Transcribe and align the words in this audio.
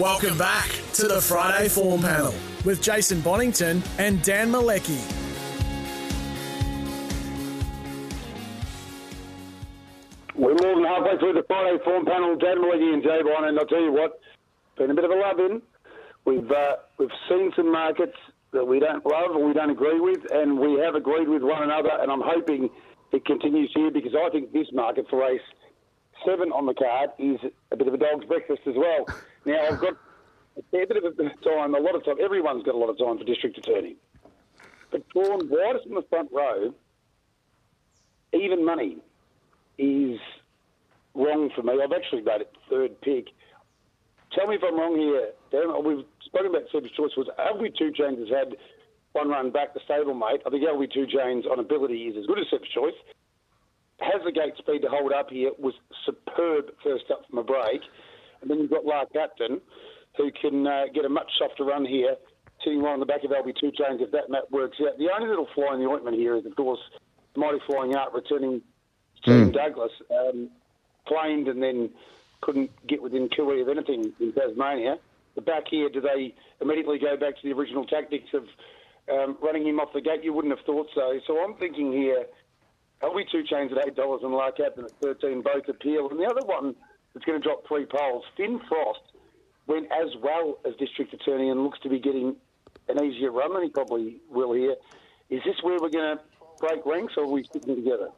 Welcome 0.00 0.38
back 0.38 0.70
to 0.94 1.08
the 1.08 1.20
Friday 1.20 1.68
Form 1.68 2.00
Panel 2.00 2.32
with 2.64 2.80
Jason 2.80 3.20
Bonnington 3.20 3.86
and 3.98 4.22
Dan 4.22 4.50
Malecki. 4.50 4.96
We're 10.34 10.54
more 10.54 10.74
than 10.76 10.84
halfway 10.84 11.18
through 11.18 11.34
the 11.34 11.44
Friday 11.46 11.76
Form 11.84 12.06
Panel. 12.06 12.34
Dan 12.34 12.62
Malecki 12.62 12.94
and 12.94 13.02
J-Bon, 13.02 13.46
and 13.46 13.58
I'll 13.58 13.66
tell 13.66 13.82
you 13.82 13.92
what, 13.92 14.18
been 14.78 14.90
a 14.90 14.94
bit 14.94 15.04
of 15.04 15.10
a 15.10 15.16
love 15.16 15.38
in. 15.38 15.60
We've 16.24 16.50
uh, 16.50 16.76
we've 16.96 17.10
seen 17.28 17.52
some 17.54 17.70
markets 17.70 18.16
that 18.52 18.64
we 18.64 18.80
don't 18.80 19.04
love 19.04 19.32
or 19.36 19.46
we 19.46 19.52
don't 19.52 19.68
agree 19.68 20.00
with, 20.00 20.20
and 20.32 20.58
we 20.58 20.80
have 20.80 20.94
agreed 20.94 21.28
with 21.28 21.42
one 21.42 21.62
another. 21.62 21.90
And 22.00 22.10
I'm 22.10 22.22
hoping 22.24 22.70
it 23.12 23.26
continues 23.26 23.70
here 23.74 23.90
because 23.90 24.12
I 24.14 24.30
think 24.30 24.54
this 24.54 24.68
market 24.72 25.08
for 25.10 25.20
race 25.20 25.42
seven 26.24 26.52
on 26.52 26.64
the 26.64 26.74
card 26.74 27.10
is 27.18 27.38
a 27.70 27.76
bit 27.76 27.86
of 27.86 27.92
a 27.92 27.98
dog's 27.98 28.24
breakfast 28.24 28.62
as 28.66 28.76
well. 28.78 29.04
Now 29.44 29.60
I've 29.70 29.80
got 29.80 29.94
a 30.58 30.62
fair 30.70 30.86
bit 30.86 31.02
of 31.04 31.16
time, 31.16 31.74
a 31.74 31.78
lot 31.78 31.94
of 31.94 32.04
time. 32.04 32.16
Everyone's 32.22 32.62
got 32.64 32.74
a 32.74 32.78
lot 32.78 32.90
of 32.90 32.98
time 32.98 33.18
for 33.18 33.24
district 33.24 33.58
attorney, 33.58 33.96
but 34.90 35.08
drawn 35.08 35.48
widest 35.48 35.86
in 35.86 35.94
the 35.94 36.04
front 36.10 36.30
row, 36.32 36.74
even 38.32 38.64
money 38.64 38.98
is 39.78 40.18
wrong 41.14 41.50
for 41.54 41.62
me. 41.62 41.74
I've 41.82 41.92
actually 41.92 42.22
made 42.22 42.42
it 42.42 42.52
third 42.68 43.00
pick. 43.00 43.28
Tell 44.32 44.46
me 44.46 44.56
if 44.56 44.62
I'm 44.64 44.78
wrong 44.78 44.96
here, 44.96 45.30
Dan. 45.50 45.72
We've 45.84 46.04
spoken 46.24 46.54
about 46.54 46.68
Seba's 46.72 46.92
choice. 46.92 47.10
Was 47.16 47.28
LB 47.38 47.76
Two 47.76 47.90
Chains 47.92 48.18
has 48.18 48.28
had 48.28 48.56
one 49.12 49.28
run 49.28 49.50
back 49.50 49.74
the 49.74 49.80
stablemate. 49.88 50.40
I 50.46 50.50
think 50.50 50.62
LB 50.62 50.92
Two 50.92 51.06
Chains 51.06 51.46
on 51.46 51.58
ability 51.58 52.02
is 52.02 52.16
as 52.16 52.26
good 52.26 52.38
as 52.38 52.46
Seb's 52.50 52.68
choice. 52.68 52.94
Has 54.00 54.22
the 54.24 54.32
gate 54.32 54.54
speed 54.58 54.82
to 54.82 54.88
hold 54.88 55.12
up 55.12 55.30
here. 55.30 55.50
Was 55.58 55.74
superb 56.06 56.70
first 56.82 57.10
up 57.10 57.22
from 57.28 57.38
a 57.38 57.44
break, 57.44 57.82
and 58.40 58.50
then 58.50 58.58
you've 58.58 58.70
got 58.70 58.84
Lark 58.84 59.12
Captain, 59.12 59.60
who 60.16 60.30
can 60.40 60.66
uh, 60.66 60.84
get 60.94 61.04
a 61.04 61.08
much 61.08 61.30
softer 61.38 61.64
run 61.64 61.84
here, 61.84 62.16
sitting 62.64 62.82
right 62.82 62.92
on 62.92 63.00
the 63.00 63.06
back 63.06 63.24
of 63.24 63.30
LB 63.30 63.54
Two 63.60 63.70
Chains 63.70 64.00
if 64.00 64.10
that 64.12 64.30
map 64.30 64.44
works 64.50 64.78
out. 64.80 64.98
The 64.98 65.08
only 65.14 65.28
little 65.28 65.48
fly 65.54 65.74
in 65.74 65.80
the 65.80 65.86
ointment 65.86 66.16
here 66.16 66.36
is, 66.36 66.46
of 66.46 66.56
course, 66.56 66.80
Mighty 67.36 67.58
Flying 67.66 67.94
Out 67.94 68.14
returning 68.14 68.62
Team 69.24 69.52
Douglas 69.52 69.92
um, 70.10 70.50
claimed 71.06 71.48
and 71.48 71.62
then 71.62 71.90
couldn't 72.40 72.70
get 72.86 73.02
within 73.02 73.28
kiwi 73.28 73.60
of 73.60 73.68
anything 73.68 74.12
in 74.18 74.32
Tasmania. 74.32 74.96
The 75.34 75.42
back 75.42 75.64
here, 75.70 75.88
do 75.88 76.00
they 76.00 76.34
immediately 76.60 76.98
go 76.98 77.16
back 77.16 77.36
to 77.36 77.42
the 77.44 77.52
original 77.52 77.84
tactics 77.86 78.28
of 78.34 78.44
um, 79.12 79.36
running 79.42 79.66
him 79.66 79.78
off 79.78 79.92
the 79.92 80.00
gate? 80.00 80.24
You 80.24 80.32
wouldn't 80.32 80.56
have 80.56 80.64
thought 80.64 80.88
so. 80.94 81.20
So 81.26 81.38
I'm 81.38 81.54
thinking 81.56 81.92
here, 81.92 82.26
LB 83.02 83.30
two 83.30 83.42
chains 83.44 83.72
at 83.72 83.86
eight 83.86 83.96
dollars 83.96 84.20
and 84.22 84.32
Lark 84.32 84.56
Captain 84.56 84.84
at 84.84 84.92
thirteen 85.00 85.42
both 85.42 85.68
appeal. 85.68 86.08
And 86.10 86.18
the 86.18 86.26
other 86.26 86.44
one 86.44 86.74
that's 87.12 87.24
going 87.24 87.40
to 87.40 87.42
drop 87.42 87.66
three 87.66 87.86
poles, 87.86 88.24
Finn 88.36 88.60
Frost, 88.68 89.00
went 89.66 89.86
as 89.92 90.10
well 90.22 90.58
as 90.64 90.74
District 90.76 91.12
Attorney 91.12 91.48
and 91.48 91.62
looks 91.62 91.78
to 91.80 91.88
be 91.88 91.98
getting 91.98 92.36
an 92.88 93.04
easier 93.04 93.30
run 93.30 93.54
than 93.54 93.62
he 93.62 93.68
probably 93.68 94.16
will 94.30 94.52
here. 94.52 94.76
Is 95.28 95.42
this 95.44 95.56
where 95.62 95.78
we're 95.80 95.90
going 95.90 96.16
to 96.16 96.22
break 96.58 96.84
ranks, 96.84 97.14
or 97.16 97.24
are 97.24 97.26
we 97.28 97.44
sticking 97.44 97.76
together? 97.76 98.10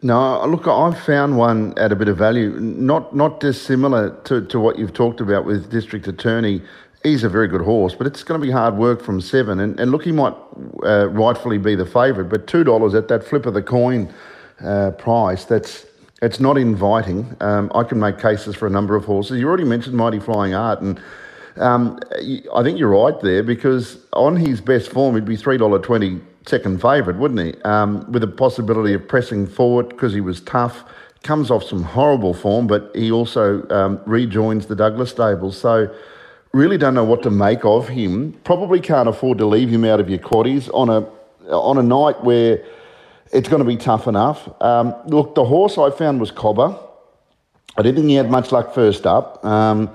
No, 0.00 0.44
look, 0.46 0.66
I've 0.66 0.98
found 0.98 1.36
one 1.36 1.74
at 1.76 1.92
a 1.92 1.96
bit 1.96 2.08
of 2.08 2.16
value, 2.16 2.58
not 2.58 3.14
not 3.14 3.38
dissimilar 3.38 4.18
to, 4.24 4.44
to 4.46 4.58
what 4.58 4.78
you've 4.78 4.94
talked 4.94 5.20
about 5.20 5.44
with 5.44 5.70
District 5.70 6.08
Attorney. 6.08 6.62
He's 7.02 7.22
a 7.22 7.28
very 7.28 7.48
good 7.48 7.60
horse, 7.60 7.94
but 7.94 8.06
it's 8.06 8.22
going 8.22 8.40
to 8.40 8.46
be 8.46 8.50
hard 8.50 8.76
work 8.76 9.02
from 9.02 9.20
seven. 9.20 9.60
And, 9.60 9.78
and 9.78 9.90
look, 9.90 10.04
he 10.04 10.12
might 10.12 10.34
uh, 10.84 11.08
rightfully 11.10 11.58
be 11.58 11.74
the 11.74 11.84
favourite, 11.84 12.30
but 12.30 12.46
two 12.46 12.64
dollars 12.64 12.94
at 12.94 13.08
that 13.08 13.24
flip 13.24 13.44
of 13.44 13.54
the 13.54 13.62
coin 13.62 14.12
uh, 14.64 14.92
price, 14.92 15.44
that's 15.44 15.84
it's 16.22 16.38
not 16.38 16.56
inviting. 16.56 17.36
Um, 17.40 17.70
I 17.74 17.82
can 17.82 17.98
make 17.98 18.18
cases 18.18 18.54
for 18.54 18.66
a 18.66 18.70
number 18.70 18.94
of 18.94 19.04
horses. 19.04 19.38
You 19.38 19.48
already 19.48 19.64
mentioned 19.64 19.96
Mighty 19.96 20.20
Flying 20.20 20.54
Art, 20.54 20.80
and 20.80 21.00
um, 21.56 21.98
I 22.54 22.62
think 22.62 22.78
you're 22.78 22.90
right 22.90 23.20
there 23.20 23.42
because 23.42 23.98
on 24.12 24.36
his 24.36 24.60
best 24.60 24.90
form, 24.90 25.16
he'd 25.16 25.24
be 25.24 25.36
three 25.36 25.58
dollar 25.58 25.80
twenty 25.80 26.20
second 26.46 26.80
favourite, 26.80 27.18
wouldn't 27.18 27.40
he? 27.40 27.60
Um, 27.62 28.10
with 28.10 28.22
a 28.22 28.28
possibility 28.28 28.94
of 28.94 29.06
pressing 29.06 29.46
forward 29.46 29.88
because 29.88 30.14
he 30.14 30.20
was 30.20 30.40
tough. 30.40 30.84
Comes 31.24 31.50
off 31.50 31.62
some 31.62 31.82
horrible 31.82 32.34
form, 32.34 32.66
but 32.66 32.90
he 32.94 33.12
also 33.12 33.68
um, 33.70 34.00
rejoins 34.06 34.66
the 34.66 34.74
Douglas 34.74 35.10
stables. 35.10 35.56
So, 35.56 35.92
really 36.52 36.76
don't 36.76 36.94
know 36.94 37.04
what 37.04 37.22
to 37.22 37.30
make 37.30 37.64
of 37.64 37.88
him. 37.88 38.32
Probably 38.44 38.80
can't 38.80 39.08
afford 39.08 39.38
to 39.38 39.46
leave 39.46 39.68
him 39.68 39.84
out 39.84 40.00
of 40.00 40.08
your 40.08 40.18
quaddies 40.18 40.68
on 40.72 40.88
a 40.88 41.06
on 41.52 41.78
a 41.78 41.82
night 41.82 42.22
where 42.22 42.64
it's 43.30 43.48
going 43.48 43.60
to 43.60 43.68
be 43.68 43.76
tough 43.76 44.06
enough. 44.06 44.48
Um, 44.60 44.94
look, 45.06 45.34
the 45.34 45.44
horse 45.44 45.78
I 45.78 45.90
found 45.90 46.20
was 46.20 46.30
Cobber. 46.30 46.78
I 47.76 47.82
didn't 47.82 47.96
think 47.96 48.08
he 48.08 48.14
had 48.16 48.30
much 48.30 48.52
luck 48.52 48.74
first 48.74 49.06
up. 49.06 49.44
Um, 49.44 49.90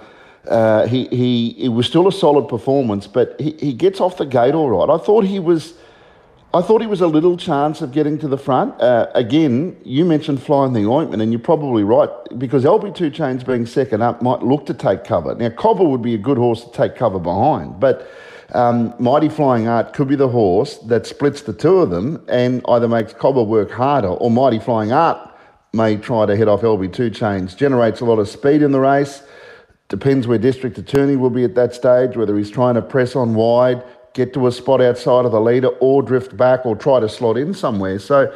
uh, 0.48 0.88
he, 0.88 1.08
he, 1.08 1.50
it 1.66 1.70
was 1.70 1.86
still 1.86 2.08
a 2.08 2.12
solid 2.12 2.48
performance, 2.48 3.06
but 3.06 3.40
he, 3.40 3.52
he 3.60 3.74
gets 3.74 4.00
off 4.00 4.18
the 4.18 4.26
gate 4.26 4.56
all 4.56 4.70
right. 4.70 4.94
I 4.94 5.04
thought 5.04 5.26
he 5.26 5.40
was 5.40 5.74
I 6.54 6.62
thought 6.62 6.80
he 6.80 6.88
was 6.88 7.02
a 7.02 7.08
little 7.08 7.36
chance 7.36 7.82
of 7.82 7.92
getting 7.92 8.18
to 8.20 8.28
the 8.28 8.38
front. 8.38 8.80
Uh, 8.82 9.08
again, 9.14 9.76
you 9.84 10.06
mentioned 10.06 10.42
flying 10.42 10.72
the 10.72 10.86
ointment, 10.86 11.22
and 11.22 11.32
you're 11.32 11.42
probably 11.42 11.84
right 11.84 12.10
because 12.38 12.64
LB2 12.64 13.14
Chains 13.14 13.44
being 13.44 13.66
second 13.66 14.02
up 14.02 14.22
might 14.22 14.42
look 14.42 14.66
to 14.68 14.74
take 14.74 15.04
cover. 15.04 15.36
Now, 15.36 15.50
Cobber 15.50 15.84
would 15.84 16.02
be 16.02 16.14
a 16.14 16.18
good 16.18 16.38
horse 16.38 16.64
to 16.64 16.72
take 16.72 16.96
cover 16.96 17.20
behind, 17.20 17.82
but 17.82 18.10
um, 18.54 18.94
Mighty 19.00 19.30
Flying 19.30 19.68
Art 19.68 19.94
could 19.94 20.08
be 20.08 20.16
the 20.16 20.30
horse 20.30 20.78
that 20.88 21.06
splits 21.06 21.42
the 21.42 21.54
two 21.54 21.78
of 21.78 21.90
them 21.90 22.24
and 22.30 22.62
either 22.70 22.88
makes 22.88 23.14
Cobber 23.14 23.44
work 23.44 23.72
harder, 23.72 24.10
or 24.10 24.32
Mighty 24.32 24.60
Flying 24.60 24.92
Art 24.92 25.18
may 25.74 25.98
try 25.98 26.26
to 26.26 26.36
head 26.36 26.48
off 26.48 26.62
LB2 26.62 27.14
Chains. 27.14 27.56
Generates 27.56 28.00
a 28.02 28.06
lot 28.06 28.20
of 28.20 28.30
speed 28.30 28.62
in 28.62 28.72
the 28.72 28.80
race. 28.80 29.24
Depends 29.90 30.28
where 30.28 30.38
District 30.38 30.78
Attorney 30.78 31.16
will 31.16 31.30
be 31.30 31.44
at 31.44 31.56
that 31.56 31.74
stage, 31.74 32.18
whether 32.18 32.38
he's 32.38 32.52
trying 32.52 32.76
to 32.76 32.82
press 32.82 33.16
on 33.16 33.36
wide 33.36 33.84
get 34.18 34.34
to 34.34 34.48
a 34.48 34.52
spot 34.52 34.82
outside 34.82 35.26
of 35.26 35.32
the 35.32 35.40
leader 35.40 35.68
or 35.80 36.02
drift 36.02 36.36
back 36.36 36.66
or 36.66 36.76
try 36.76 37.00
to 37.00 37.08
slot 37.08 37.38
in 37.38 37.54
somewhere. 37.54 38.00
So 38.00 38.34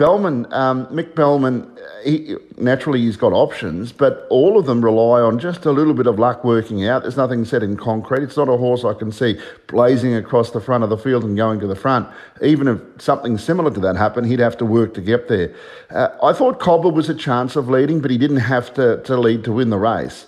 Bellman, 0.00 0.50
um, 0.54 0.86
Mick 0.86 1.14
Bellman, 1.14 1.70
he, 2.02 2.34
naturally 2.56 3.02
he's 3.02 3.18
got 3.18 3.34
options, 3.34 3.92
but 3.92 4.26
all 4.30 4.58
of 4.58 4.64
them 4.64 4.82
rely 4.82 5.20
on 5.20 5.38
just 5.38 5.66
a 5.66 5.70
little 5.70 5.92
bit 5.92 6.06
of 6.06 6.18
luck 6.18 6.42
working 6.42 6.86
out. 6.86 7.02
There's 7.02 7.18
nothing 7.18 7.44
set 7.44 7.62
in 7.62 7.76
concrete. 7.76 8.22
It's 8.22 8.38
not 8.38 8.48
a 8.48 8.56
horse 8.56 8.82
I 8.82 8.94
can 8.94 9.12
see 9.12 9.38
blazing 9.66 10.14
across 10.14 10.52
the 10.52 10.60
front 10.60 10.84
of 10.84 10.88
the 10.88 10.96
field 10.96 11.24
and 11.24 11.36
going 11.36 11.60
to 11.60 11.66
the 11.66 11.76
front. 11.76 12.08
Even 12.40 12.66
if 12.66 12.80
something 12.96 13.36
similar 13.36 13.70
to 13.70 13.80
that 13.80 13.96
happened, 13.96 14.26
he'd 14.28 14.38
have 14.38 14.56
to 14.56 14.64
work 14.64 14.94
to 14.94 15.02
get 15.02 15.28
there. 15.28 15.54
Uh, 15.90 16.08
I 16.22 16.32
thought 16.32 16.60
Cobber 16.60 16.88
was 16.88 17.10
a 17.10 17.14
chance 17.14 17.54
of 17.54 17.68
leading, 17.68 18.00
but 18.00 18.10
he 18.10 18.16
didn't 18.16 18.38
have 18.38 18.72
to, 18.74 19.02
to 19.02 19.18
lead 19.18 19.44
to 19.44 19.52
win 19.52 19.68
the 19.68 19.76
race. 19.76 20.24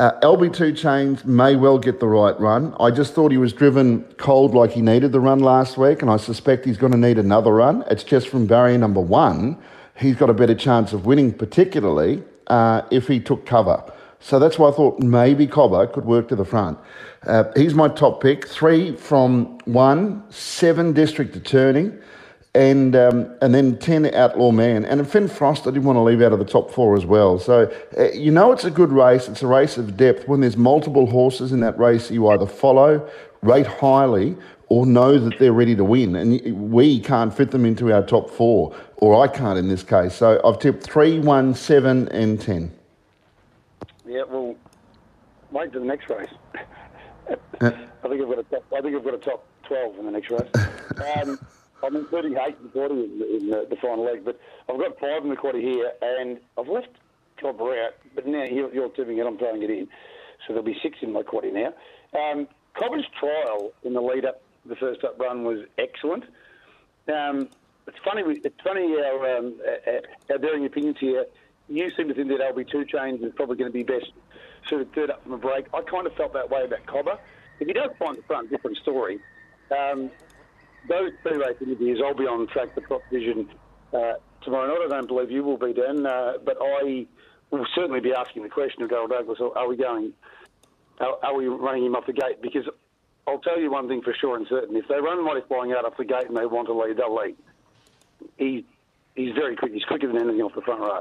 Uh, 0.00 0.18
LB2 0.22 0.74
Chains 0.78 1.26
may 1.26 1.56
well 1.56 1.78
get 1.78 2.00
the 2.00 2.08
right 2.08 2.40
run. 2.40 2.74
I 2.80 2.90
just 2.90 3.12
thought 3.12 3.30
he 3.30 3.36
was 3.36 3.52
driven 3.52 4.02
cold 4.16 4.54
like 4.54 4.70
he 4.70 4.80
needed 4.80 5.12
the 5.12 5.20
run 5.20 5.40
last 5.40 5.76
week, 5.76 6.00
and 6.00 6.10
I 6.10 6.16
suspect 6.16 6.64
he's 6.64 6.78
going 6.78 6.92
to 6.92 6.98
need 6.98 7.18
another 7.18 7.52
run. 7.52 7.84
It's 7.90 8.02
just 8.02 8.28
from 8.28 8.46
barrier 8.46 8.78
number 8.78 9.02
one, 9.02 9.58
he's 9.94 10.16
got 10.16 10.30
a 10.30 10.32
better 10.32 10.54
chance 10.54 10.94
of 10.94 11.04
winning, 11.04 11.34
particularly 11.34 12.22
uh, 12.46 12.80
if 12.90 13.08
he 13.08 13.20
took 13.20 13.44
cover. 13.44 13.84
So 14.20 14.38
that's 14.38 14.58
why 14.58 14.70
I 14.70 14.72
thought 14.72 15.00
maybe 15.00 15.46
Cobber 15.46 15.86
could 15.86 16.06
work 16.06 16.28
to 16.28 16.36
the 16.36 16.46
front. 16.46 16.78
Uh, 17.24 17.44
he's 17.54 17.74
my 17.74 17.88
top 17.88 18.22
pick. 18.22 18.48
Three 18.48 18.96
from 18.96 19.58
one, 19.66 20.24
seven 20.30 20.94
district 20.94 21.36
attorney 21.36 21.92
and 22.54 22.96
um, 22.96 23.32
and 23.42 23.54
then 23.54 23.78
10 23.78 24.14
Outlaw 24.14 24.50
Man. 24.50 24.84
And 24.84 25.08
Finn 25.08 25.28
Frost, 25.28 25.62
I 25.62 25.70
didn't 25.70 25.84
want 25.84 25.96
to 25.96 26.02
leave 26.02 26.20
out 26.20 26.32
of 26.32 26.38
the 26.38 26.44
top 26.44 26.70
four 26.70 26.96
as 26.96 27.06
well. 27.06 27.38
So, 27.38 27.72
uh, 27.96 28.10
you 28.10 28.30
know, 28.30 28.52
it's 28.52 28.64
a 28.64 28.70
good 28.70 28.90
race. 28.90 29.28
It's 29.28 29.42
a 29.42 29.46
race 29.46 29.78
of 29.78 29.96
depth. 29.96 30.26
When 30.26 30.40
there's 30.40 30.56
multiple 30.56 31.06
horses 31.06 31.52
in 31.52 31.60
that 31.60 31.78
race, 31.78 32.10
you 32.10 32.28
either 32.28 32.46
follow, 32.46 33.08
rate 33.42 33.66
highly, 33.66 34.36
or 34.68 34.86
know 34.86 35.18
that 35.18 35.38
they're 35.38 35.52
ready 35.52 35.76
to 35.76 35.84
win. 35.84 36.16
And 36.16 36.72
we 36.72 37.00
can't 37.00 37.32
fit 37.32 37.50
them 37.52 37.64
into 37.64 37.92
our 37.92 38.02
top 38.02 38.30
four, 38.30 38.74
or 38.96 39.22
I 39.22 39.28
can't 39.28 39.58
in 39.58 39.68
this 39.68 39.82
case. 39.82 40.14
So 40.14 40.40
I've 40.44 40.58
tipped 40.58 40.82
3, 40.82 41.20
1, 41.20 41.54
7, 41.54 42.08
and 42.08 42.40
10. 42.40 42.72
Yeah, 44.06 44.22
well, 44.28 44.56
wait 45.52 45.72
to 45.72 45.78
the 45.78 45.84
next 45.84 46.08
race. 46.10 46.28
I 47.60 47.70
think 48.08 48.22
I've 48.22 48.28
got 48.28 48.38
a 48.38 48.42
top, 48.44 48.64
I 48.76 48.80
think 48.80 48.96
I've 48.96 49.04
got 49.04 49.14
a 49.14 49.18
top 49.18 49.46
12 49.64 49.98
in 49.98 50.06
the 50.06 50.12
next 50.12 50.30
race. 50.30 50.50
Um, 51.16 51.38
I'm 51.82 51.96
including 51.96 52.36
eight 52.36 52.56
in 52.58 52.64
the 52.64 52.68
quarter 52.70 52.94
in, 52.94 53.22
in 53.22 53.50
the, 53.50 53.66
the, 53.68 53.76
final 53.76 54.04
leg, 54.04 54.24
but 54.24 54.38
I've 54.68 54.78
got 54.78 54.98
five 54.98 55.22
in 55.22 55.30
the 55.30 55.36
quarter 55.36 55.58
here, 55.58 55.92
and 56.02 56.38
I've 56.58 56.68
left 56.68 56.88
Cobber 57.40 57.72
out, 57.82 57.94
but 58.14 58.26
now 58.26 58.44
you're, 58.44 58.72
you're 58.72 58.88
tipping 58.90 59.18
it, 59.18 59.26
I'm 59.26 59.38
throwing 59.38 59.62
it 59.62 59.70
in. 59.70 59.88
So 60.46 60.52
there'll 60.52 60.62
be 60.62 60.78
six 60.82 60.98
in 61.02 61.12
my 61.12 61.22
quarter 61.22 61.50
now. 61.50 61.72
Um, 62.18 62.48
Cobber's 62.74 63.06
trial 63.18 63.72
in 63.82 63.94
the 63.94 64.00
lead 64.00 64.24
up, 64.24 64.42
the 64.66 64.76
first 64.76 65.04
up 65.04 65.18
run 65.18 65.44
was 65.44 65.60
excellent. 65.78 66.24
Um, 67.12 67.48
it's 67.86 67.98
funny. 68.04 68.22
It's 68.44 68.60
funny 68.62 68.94
our, 68.96 69.38
um, 69.38 69.54
our 70.30 70.38
varying 70.38 70.66
opinions 70.66 70.98
here. 71.00 71.26
You 71.68 71.90
seem 71.96 72.08
to 72.08 72.14
think 72.14 72.28
that 72.28 72.40
LB2 72.40 72.88
Chains 72.88 73.22
is 73.22 73.32
probably 73.34 73.56
going 73.56 73.70
to 73.70 73.76
be 73.76 73.82
best 73.82 74.12
suited 74.68 74.92
third 74.92 75.10
up 75.10 75.22
from 75.22 75.32
a 75.32 75.38
break. 75.38 75.66
I 75.72 75.82
kind 75.82 76.06
of 76.06 76.14
felt 76.14 76.32
that 76.34 76.50
way 76.50 76.64
about 76.64 76.84
Cobber. 76.86 77.18
If 77.58 77.66
he 77.66 77.72
does 77.72 77.90
find 77.98 78.18
the 78.18 78.22
front, 78.22 78.50
different 78.50 78.76
story. 78.78 79.18
Um, 79.70 80.10
those 80.88 81.10
two 81.24 81.38
race 81.38 81.56
interviews, 81.60 82.00
I'll 82.04 82.14
be 82.14 82.24
on 82.24 82.46
track 82.48 82.74
the 82.74 82.80
Trot 82.82 83.02
Vision 83.12 83.48
uh, 83.92 84.14
tomorrow 84.42 84.66
night. 84.68 84.86
I 84.86 84.88
don't 84.88 85.06
believe 85.06 85.30
you 85.30 85.44
will 85.44 85.58
be, 85.58 85.72
Dan, 85.72 86.06
uh, 86.06 86.34
but 86.44 86.56
I 86.60 87.06
will 87.50 87.66
certainly 87.74 88.00
be 88.00 88.12
asking 88.12 88.42
the 88.42 88.48
question 88.48 88.82
of 88.82 88.90
Darryl 88.90 89.08
Douglas: 89.08 89.38
Are 89.40 89.68
we 89.68 89.76
going? 89.76 90.12
Are, 91.00 91.16
are, 91.22 91.34
we 91.34 91.46
running 91.46 91.86
him 91.86 91.96
off 91.96 92.06
the 92.06 92.12
gate? 92.12 92.42
Because 92.42 92.64
I'll 93.26 93.40
tell 93.40 93.58
you 93.58 93.70
one 93.70 93.88
thing 93.88 94.02
for 94.02 94.14
sure 94.20 94.36
and 94.36 94.46
certain: 94.48 94.76
if 94.76 94.86
they 94.88 95.00
run 95.00 95.24
Mighty 95.24 95.42
Flying 95.48 95.72
Out 95.72 95.84
off 95.84 95.96
the 95.96 96.04
gate 96.04 96.26
and 96.28 96.36
they 96.36 96.46
want 96.46 96.68
to 96.68 96.74
lead, 96.74 96.96
they'll 96.96 97.14
lead. 97.14 97.36
He, 98.36 98.66
he's 99.14 99.34
very 99.34 99.56
quick. 99.56 99.72
He's 99.72 99.84
quicker 99.84 100.06
than 100.06 100.16
anything 100.16 100.42
off 100.42 100.54
the 100.54 100.62
front 100.62 100.80
row. 100.80 101.00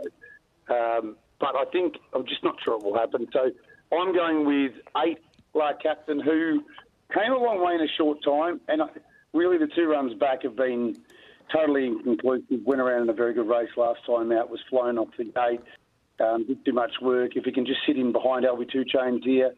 Um, 0.70 1.18
but 1.40 1.56
I 1.56 1.66
think 1.72 1.96
I'm 2.14 2.26
just 2.26 2.44
not 2.44 2.56
sure 2.64 2.78
it 2.78 2.84
will 2.84 2.98
happen. 2.98 3.28
So 3.34 3.52
I'm 3.92 4.14
going 4.14 4.46
with 4.46 4.74
eight 5.06 5.20
Lark 5.54 5.81
Captain, 5.81 6.20
who 6.20 6.64
came 7.14 7.31
a 7.31 7.38
long 7.38 7.64
way 7.64 7.76
in 7.76 7.81
a 7.81 7.88
short 7.98 8.24
time, 8.24 8.62
and 8.68 8.81
really 9.34 9.58
the 9.58 9.68
two 9.68 9.88
runs 9.88 10.14
back 10.14 10.44
have 10.44 10.56
been 10.56 10.96
totally 11.52 11.88
inconclusive. 11.88 12.62
Went 12.66 12.81
around 12.81 13.04
in 13.04 13.10
a 13.10 13.14
very 13.14 13.34
good 13.34 13.48
race 13.48 13.70
last 13.78 14.06
time 14.06 14.31
out, 14.31 14.50
was 14.50 14.60
flown 14.70 14.98
off 14.98 15.10
the 15.18 15.26
gate, 15.26 15.62
um, 16.20 16.46
did 16.46 16.64
too 16.66 16.74
much 16.74 16.94
work. 17.02 17.36
If 17.36 17.46
he 17.46 17.52
can 17.52 17.66
just 17.66 17.80
sit 17.86 17.98
in 17.98 18.12
behind 18.12 18.46
LB2 18.46 18.88
Chains 18.88 19.24
here, 19.24 19.54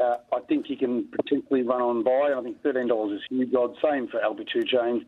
uh, 0.00 0.16
I 0.32 0.40
think 0.48 0.66
he 0.66 0.76
can 0.76 1.06
potentially 1.14 1.62
run 1.62 1.80
on 1.82 2.02
by. 2.02 2.34
I 2.36 2.42
think 2.42 2.62
$13 2.62 3.14
is 3.14 3.22
huge 3.28 3.52
God. 3.52 3.74
Same 3.82 4.08
for 4.08 4.20
LB2 4.20 4.66
Chains. 4.66 5.04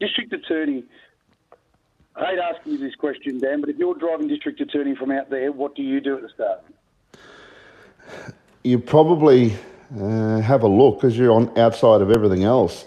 District 0.00 0.32
Attorney, 0.32 0.84
I 2.16 2.26
hate 2.26 2.38
asking 2.38 2.72
you 2.72 2.78
this 2.78 2.94
question, 2.94 3.38
Dan, 3.38 3.60
but 3.60 3.70
if 3.70 3.76
you're 3.76 3.94
driving 3.94 4.28
District 4.28 4.60
Attorney 4.60 4.96
from 4.96 5.10
out 5.12 5.30
there, 5.30 5.52
what 5.52 5.74
do 5.74 5.82
you 5.82 6.00
do 6.00 6.16
at 6.16 6.22
the 6.22 6.28
start? 6.28 6.64
You 8.64 8.78
probably 8.78 9.54
uh, 10.00 10.40
have 10.40 10.62
a 10.62 10.68
look 10.68 11.00
because 11.00 11.16
you're 11.16 11.32
on 11.32 11.56
outside 11.58 12.00
of 12.00 12.10
everything 12.10 12.44
else 12.44 12.84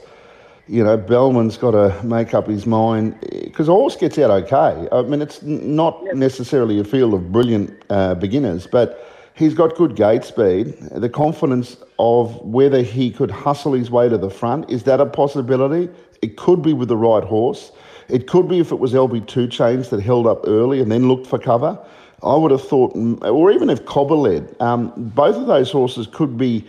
you 0.67 0.83
know, 0.83 0.97
Bellman's 0.97 1.57
got 1.57 1.71
to 1.71 2.03
make 2.03 2.33
up 2.33 2.47
his 2.47 2.65
mind 2.65 3.19
because 3.21 3.67
horse 3.67 3.95
gets 3.95 4.17
out 4.17 4.31
okay. 4.31 4.87
I 4.91 5.01
mean, 5.03 5.21
it's 5.21 5.41
not 5.43 6.03
necessarily 6.15 6.79
a 6.79 6.83
field 6.83 7.13
of 7.13 7.31
brilliant 7.31 7.83
uh, 7.89 8.15
beginners, 8.15 8.65
but 8.65 9.07
he's 9.35 9.53
got 9.53 9.75
good 9.75 9.95
gate 9.95 10.23
speed. 10.23 10.75
The 10.91 11.09
confidence 11.09 11.77
of 11.99 12.35
whether 12.41 12.81
he 12.81 13.11
could 13.11 13.29
hustle 13.29 13.73
his 13.73 13.91
way 13.91 14.09
to 14.09 14.17
the 14.17 14.29
front 14.29 14.69
is 14.69 14.83
that 14.83 14.99
a 14.99 15.05
possibility? 15.05 15.89
It 16.21 16.37
could 16.37 16.63
be 16.63 16.73
with 16.73 16.87
the 16.87 16.97
right 16.97 17.23
horse. 17.23 17.71
It 18.09 18.27
could 18.27 18.47
be 18.47 18.59
if 18.59 18.71
it 18.71 18.79
was 18.79 18.93
LB2 18.93 19.51
chains 19.51 19.89
that 19.89 20.01
held 20.01 20.25
up 20.25 20.41
early 20.47 20.81
and 20.81 20.91
then 20.91 21.07
looked 21.07 21.27
for 21.27 21.37
cover. 21.37 21.77
I 22.23 22.35
would 22.35 22.51
have 22.51 22.67
thought, 22.67 22.95
or 23.23 23.51
even 23.51 23.69
if 23.69 23.85
Cobber 23.85 24.15
led, 24.15 24.55
um, 24.59 24.91
both 24.95 25.35
of 25.35 25.45
those 25.45 25.71
horses 25.71 26.07
could 26.07 26.37
be 26.37 26.65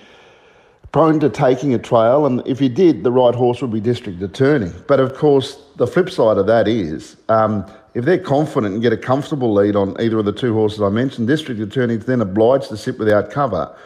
prone 0.96 1.20
to 1.20 1.28
taking 1.28 1.74
a 1.74 1.78
trail, 1.78 2.24
and 2.24 2.40
if 2.46 2.58
he 2.58 2.70
did, 2.70 3.04
the 3.04 3.12
right 3.12 3.34
horse 3.34 3.60
would 3.60 3.70
be 3.70 3.80
district 3.80 4.22
attorney. 4.22 4.72
But 4.88 4.98
of 4.98 5.12
course, 5.12 5.62
the 5.76 5.86
flip 5.86 6.08
side 6.08 6.38
of 6.38 6.46
that 6.46 6.66
is 6.66 7.18
um, 7.28 7.70
if 7.92 8.06
they're 8.06 8.16
confident 8.16 8.72
and 8.72 8.82
get 8.82 8.94
a 8.94 8.96
comfortable 8.96 9.52
lead 9.52 9.76
on 9.76 9.94
either 10.00 10.18
of 10.18 10.24
the 10.24 10.32
two 10.32 10.54
horses 10.54 10.80
I 10.80 10.88
mentioned, 10.88 11.28
district 11.28 11.60
attorney 11.60 11.96
is 11.96 12.06
then 12.06 12.22
obliged 12.22 12.70
to 12.70 12.78
sit 12.78 12.98
without 12.98 13.30
cover. 13.30 13.76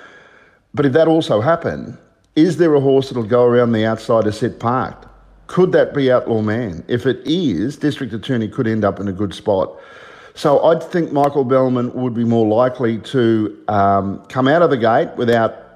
But 0.73 0.87
if 0.87 0.93
that 0.93 1.09
also 1.09 1.41
happened, 1.41 1.99
is 2.37 2.59
there 2.59 2.73
a 2.77 2.81
horse 2.81 3.09
that'll 3.09 3.25
go 3.25 3.43
around 3.43 3.73
the 3.73 3.85
outside 3.85 4.23
to 4.23 4.33
sit 4.33 4.61
parked? 4.61 5.09
Could 5.49 5.73
that 5.73 5.93
be 5.93 6.13
Outlaw 6.13 6.43
Man? 6.43 6.85
If 6.87 7.07
it 7.07 7.23
is, 7.25 7.77
district 7.77 8.13
attorney 8.13 8.47
could 8.47 8.69
end 8.69 8.85
up 8.85 9.01
in 9.01 9.09
a 9.09 9.13
good 9.13 9.35
spot. 9.35 9.77
So 10.35 10.63
I'd 10.63 10.81
think 10.81 11.11
Michael 11.11 11.43
Bellman 11.43 11.93
would 11.93 12.15
be 12.15 12.23
more 12.23 12.47
likely 12.47 12.99
to 12.99 13.65
um, 13.67 14.25
come 14.27 14.47
out 14.47 14.63
of 14.63 14.71
the 14.71 14.77
gate 14.77 15.09
without 15.17 15.70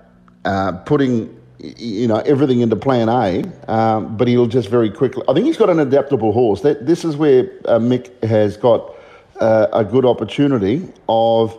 uh, 0.44 0.72
putting 0.84 1.40
you 1.58 2.06
know 2.06 2.18
everything 2.18 2.60
into 2.60 2.76
plan 2.76 3.08
A, 3.08 3.44
um, 3.70 4.16
but 4.16 4.28
he'll 4.28 4.46
just 4.46 4.68
very 4.68 4.90
quickly. 4.90 5.22
I 5.28 5.34
think 5.34 5.46
he's 5.46 5.56
got 5.56 5.70
an 5.70 5.78
adaptable 5.78 6.32
horse. 6.32 6.60
That 6.62 6.86
this 6.86 7.04
is 7.04 7.16
where 7.16 7.50
uh, 7.64 7.78
Mick 7.78 8.22
has 8.24 8.56
got 8.56 8.94
uh, 9.40 9.68
a 9.72 9.84
good 9.84 10.04
opportunity 10.04 10.92
of 11.08 11.58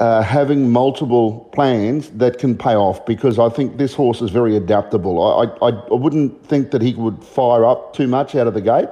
uh, 0.00 0.22
having 0.22 0.70
multiple 0.70 1.48
plans 1.52 2.10
that 2.10 2.38
can 2.38 2.56
pay 2.56 2.74
off 2.74 3.04
because 3.06 3.38
I 3.38 3.48
think 3.48 3.76
this 3.76 3.94
horse 3.94 4.22
is 4.22 4.30
very 4.30 4.56
adaptable. 4.56 5.22
I, 5.22 5.66
I, 5.66 5.70
I 5.70 5.94
wouldn't 5.94 6.44
think 6.46 6.70
that 6.72 6.82
he 6.82 6.94
would 6.94 7.22
fire 7.22 7.64
up 7.64 7.94
too 7.94 8.08
much 8.08 8.34
out 8.34 8.46
of 8.46 8.54
the 8.54 8.60
gate. 8.60 8.88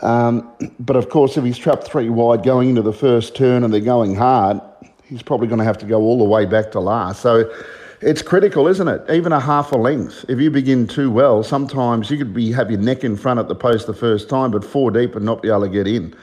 Um, 0.00 0.52
but 0.80 0.96
of 0.96 1.10
course, 1.10 1.36
if 1.36 1.44
he's 1.44 1.58
trapped 1.58 1.84
three 1.84 2.08
wide 2.08 2.42
going 2.42 2.70
into 2.70 2.82
the 2.82 2.92
first 2.92 3.36
turn 3.36 3.62
and 3.62 3.72
they're 3.72 3.80
going 3.80 4.16
hard, 4.16 4.60
he's 5.04 5.22
probably 5.22 5.46
going 5.46 5.60
to 5.60 5.64
have 5.64 5.78
to 5.78 5.86
go 5.86 6.00
all 6.00 6.18
the 6.18 6.24
way 6.24 6.44
back 6.44 6.72
to 6.72 6.80
last. 6.80 7.22
So 7.22 7.52
it's 8.02 8.20
critical, 8.20 8.66
isn't 8.66 8.88
it? 8.88 9.08
Even 9.10 9.32
a 9.32 9.40
half 9.40 9.72
a 9.72 9.76
length. 9.76 10.24
If 10.28 10.40
you 10.40 10.50
begin 10.50 10.86
too 10.86 11.10
well, 11.10 11.42
sometimes 11.42 12.10
you 12.10 12.18
could 12.18 12.34
be 12.34 12.50
have 12.52 12.70
your 12.70 12.80
neck 12.80 13.04
in 13.04 13.16
front 13.16 13.38
at 13.38 13.48
the 13.48 13.54
post 13.54 13.86
the 13.86 13.94
first 13.94 14.28
time, 14.28 14.50
but 14.50 14.64
four 14.64 14.90
deep 14.90 15.14
and 15.14 15.24
not 15.24 15.42
be 15.42 15.48
able 15.48 15.62
to 15.62 15.68
get 15.68 15.86
in. 15.86 16.14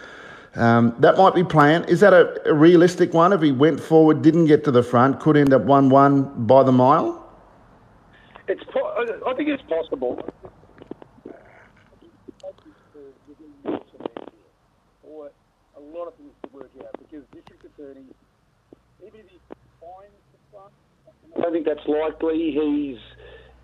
Um, 0.55 0.95
that 0.99 1.17
might 1.17 1.35
be 1.35 1.43
planned. 1.43 1.87
Is 1.89 1.99
that 2.01 2.11
a, 2.11 2.49
a, 2.49 2.53
realistic 2.53 3.13
one? 3.13 3.31
If 3.33 3.41
he 3.41 3.51
went 3.51 3.79
forward, 3.79 4.21
didn't 4.21 4.45
get 4.45 4.63
to 4.65 4.71
the 4.71 4.83
front, 4.83 5.19
could 5.19 5.37
end 5.37 5.53
up 5.53 5.61
one-one 5.61 6.45
by 6.45 6.63
the 6.63 6.71
mile. 6.71 7.15
It's. 8.47 8.63
Po- 8.65 9.05
I 9.25 9.33
think 9.35 9.49
it's 9.49 9.63
possible. 9.63 10.25
A 15.77 15.97
lot 15.97 16.07
of 16.07 16.15
things 16.15 16.33
to 16.43 16.49
work 16.51 16.71
out 16.79 16.95
because 16.99 17.23
district 17.33 17.65
attorney, 17.65 18.05
even 19.05 19.19
if 19.19 19.29
he 19.29 19.39
finds 19.79 20.18
I 21.37 21.41
don't 21.41 21.53
think 21.53 21.65
that's 21.65 21.87
likely. 21.87 22.51
He's 22.51 22.97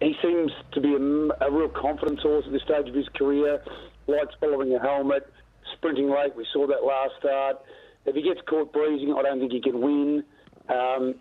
he 0.01 0.13
seems 0.21 0.51
to 0.73 0.81
be 0.81 0.93
a, 0.93 1.47
a, 1.47 1.51
real 1.51 1.69
confidence 1.69 2.21
horse 2.21 2.43
at 2.45 2.51
this 2.51 2.61
stage 2.63 2.87
of 2.87 2.95
his 2.95 3.07
career. 3.15 3.63
Likes 4.07 4.35
following 4.39 4.75
a 4.75 4.79
helmet, 4.79 5.31
sprinting 5.73 6.09
late. 6.09 6.35
We 6.35 6.45
saw 6.53 6.67
that 6.67 6.83
last 6.83 7.13
start. 7.19 7.61
If 8.05 8.15
he 8.15 8.21
gets 8.21 8.41
caught 8.47 8.71
breezing, 8.71 9.15
I 9.17 9.23
don't 9.23 9.39
think 9.39 9.51
he 9.51 9.61
can 9.61 9.81
win. 9.81 10.23
Um, 10.69 11.15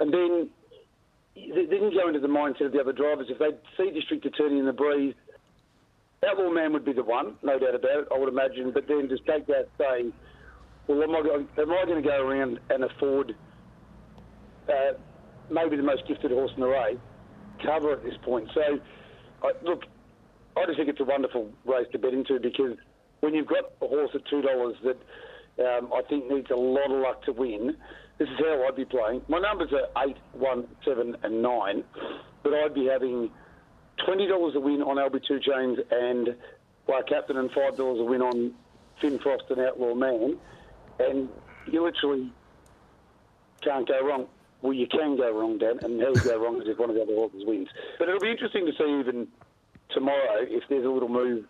and 0.00 0.12
then 0.12 0.50
they 1.34 1.66
didn't 1.66 1.94
go 1.94 2.08
into 2.08 2.20
the 2.20 2.28
mindset 2.28 2.66
of 2.66 2.72
the 2.72 2.80
other 2.80 2.92
drivers. 2.92 3.28
If 3.30 3.38
they 3.38 3.50
see 3.76 3.90
District 3.92 4.24
Attorney 4.26 4.58
in 4.58 4.66
the 4.66 4.72
breeze, 4.72 5.14
Outlaw 6.28 6.50
Man 6.50 6.72
would 6.72 6.84
be 6.84 6.92
the 6.92 7.04
one, 7.04 7.36
no 7.42 7.58
doubt 7.58 7.74
about 7.74 8.00
it. 8.00 8.08
I 8.14 8.18
would 8.18 8.28
imagine. 8.28 8.72
But 8.72 8.88
then 8.88 9.08
just 9.08 9.24
take 9.26 9.46
that, 9.46 9.68
saying, 9.78 10.12
well, 10.88 11.02
am 11.02 11.14
I, 11.14 11.18
am 11.60 11.72
I 11.72 11.84
going 11.84 12.02
to 12.02 12.08
go 12.08 12.26
around 12.26 12.58
and 12.70 12.84
afford? 12.84 13.34
Uh, 14.68 14.98
maybe 15.50 15.76
the 15.76 15.82
most 15.82 16.06
gifted 16.06 16.30
horse 16.30 16.52
in 16.54 16.60
the 16.60 16.68
race, 16.68 16.98
cover 17.64 17.92
at 17.92 18.02
this 18.02 18.16
point. 18.22 18.48
So, 18.54 18.80
I, 19.42 19.52
look, 19.62 19.84
I 20.56 20.64
just 20.66 20.78
think 20.78 20.88
it's 20.88 21.00
a 21.00 21.04
wonderful 21.04 21.50
race 21.64 21.86
to 21.92 21.98
bet 21.98 22.14
into 22.14 22.38
because 22.40 22.76
when 23.20 23.34
you've 23.34 23.46
got 23.46 23.72
a 23.82 23.86
horse 23.86 24.10
at 24.14 24.24
two 24.26 24.42
dollars 24.42 24.76
that 24.84 24.96
um, 25.58 25.90
I 25.92 26.02
think 26.08 26.30
needs 26.30 26.50
a 26.50 26.56
lot 26.56 26.90
of 26.90 27.00
luck 27.00 27.22
to 27.24 27.32
win, 27.32 27.76
this 28.18 28.28
is 28.28 28.38
how 28.38 28.66
I'd 28.66 28.76
be 28.76 28.84
playing. 28.84 29.22
My 29.28 29.38
numbers 29.38 29.72
are 29.72 30.04
eight, 30.04 30.16
one, 30.32 30.66
seven, 30.84 31.16
and 31.22 31.42
nine, 31.42 31.84
but 32.42 32.54
I'd 32.54 32.74
be 32.74 32.86
having 32.86 33.30
twenty 34.04 34.26
dollars 34.26 34.54
a 34.54 34.60
win 34.60 34.82
on 34.82 34.96
LB2 34.96 35.42
Chains 35.42 35.78
and 35.90 36.36
Lark 36.88 37.08
Captain, 37.08 37.36
and 37.36 37.50
five 37.52 37.76
dollars 37.76 38.00
a 38.00 38.04
win 38.04 38.22
on 38.22 38.54
Finn 39.00 39.18
Frost 39.18 39.44
and 39.50 39.60
Outlaw 39.60 39.94
Man, 39.94 40.38
and 40.98 41.28
you 41.70 41.82
literally 41.82 42.32
can't 43.60 43.86
go 43.86 44.06
wrong 44.06 44.26
well, 44.66 44.74
you 44.74 44.88
can 44.88 45.16
go 45.16 45.30
wrong, 45.30 45.58
Dan, 45.58 45.78
and 45.82 46.00
how 46.00 46.08
you 46.08 46.20
go 46.20 46.42
wrong 46.42 46.60
is 46.60 46.66
if 46.66 46.76
one 46.76 46.90
of 46.90 46.96
the 46.96 47.02
other 47.02 47.14
horses 47.14 47.44
wins. 47.46 47.68
But 48.00 48.08
it'll 48.08 48.20
be 48.20 48.32
interesting 48.32 48.66
to 48.66 48.72
see 48.72 48.98
even 48.98 49.28
tomorrow 49.90 50.40
if 50.40 50.64
there's 50.68 50.84
a 50.84 50.88
little 50.88 51.08
move 51.08 51.44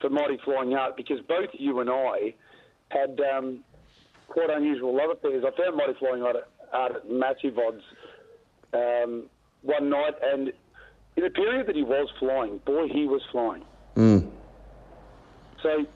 for 0.00 0.08
Mighty 0.08 0.38
Flying 0.44 0.74
Out 0.74 0.96
because 0.96 1.18
both 1.26 1.48
you 1.52 1.80
and 1.80 1.90
I 1.90 2.34
had 2.90 3.20
um, 3.34 3.64
quite 4.28 4.50
unusual 4.50 4.96
love 4.96 5.10
affairs. 5.10 5.44
I 5.44 5.50
found 5.60 5.76
Mighty 5.76 5.94
Flying 5.98 6.22
Out 6.22 6.36
at, 6.36 6.94
at 6.96 7.10
massive 7.10 7.58
odds 7.58 7.82
um, 8.72 9.24
one 9.62 9.90
night, 9.90 10.14
and 10.22 10.52
in 11.16 11.24
a 11.24 11.30
period 11.30 11.66
that 11.66 11.74
he 11.74 11.82
was 11.82 12.08
flying, 12.20 12.58
boy, 12.58 12.86
he 12.86 13.06
was 13.06 13.22
flying. 13.32 13.64
Mm. 13.96 14.30
So, 15.60 15.86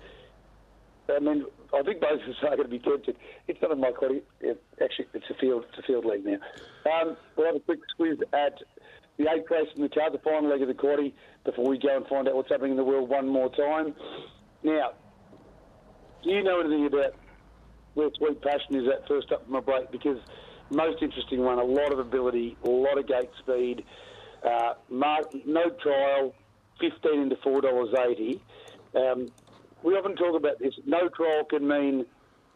I 1.09 1.21
mean, 1.21 1.45
I 1.73 1.83
think 1.83 2.01
both 2.01 2.21
of 2.23 2.29
us 2.29 2.37
are 2.43 2.57
going 2.57 2.65
to 2.65 2.69
be 2.69 2.79
tempted. 2.79 3.17
It's 3.49 3.61
not 3.63 3.73
a 3.73 3.77
my. 3.77 3.93
It, 4.41 4.63
actually, 4.83 5.07
it's 5.15 5.31
a 5.31 5.35
field. 5.35 5.65
It's 5.69 5.79
a 5.79 5.83
field 5.83 6.05
leg 6.05 6.25
now. 6.25 6.39
Um, 6.91 7.17
we'll 7.37 7.47
have 7.47 7.57
a 7.57 7.61
quick 7.61 7.81
squeeze 7.91 8.19
at 8.33 8.59
the 9.17 9.31
eighth 9.31 9.51
race 9.51 9.69
in 9.77 9.83
the 9.83 9.89
card, 9.89 10.13
the 10.13 10.19
final 10.19 10.51
leg 10.51 10.63
of 10.63 10.69
the 10.69 10.75
quaddy, 10.75 11.13
before 11.45 11.69
we 11.69 11.79
go 11.79 11.97
and 11.97 12.07
find 12.07 12.29
out 12.29 12.35
what's 12.35 12.51
happening 12.51 12.73
in 12.73 12.77
the 12.77 12.85
world 12.85 13.09
one 13.09 13.29
more 13.29 13.49
time. 13.51 13.95
Now, 14.63 14.93
do 16.23 16.31
you 16.31 16.43
know 16.43 16.61
anything 16.61 16.87
about 16.87 17.15
where 17.95 18.11
Sweet 18.17 18.43
Passion 18.43 18.75
is 18.77 18.89
at 18.89 19.07
first 19.07 19.31
up 19.31 19.45
from 19.47 19.55
a 19.55 19.63
break? 19.63 19.91
Because 19.93 20.19
most 20.71 21.03
interesting 21.03 21.43
one, 21.43 21.59
a 21.59 21.65
lot 21.65 21.93
of 21.93 21.99
ability, 21.99 22.57
a 22.65 22.69
lot 22.69 22.99
of 22.99 23.07
gate 23.07 23.31
speed, 23.39 23.85
uh, 24.45 24.75
mark, 24.89 25.33
no 25.47 25.71
trial, 25.83 26.35
15 26.81 27.21
into 27.21 27.37
$4.80. 27.37 28.41
Um, 28.95 29.29
we 29.85 29.95
often 29.95 30.17
talk 30.17 30.35
about 30.35 30.59
this. 30.59 30.75
No 30.87 31.09
trial 31.09 31.45
can 31.45 31.69
mean 31.69 32.07